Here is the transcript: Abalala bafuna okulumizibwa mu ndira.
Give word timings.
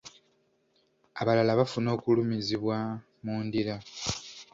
Abalala 1.21 1.51
bafuna 1.59 1.89
okulumizibwa 1.95 2.77
mu 3.23 3.35
ndira. 3.45 3.75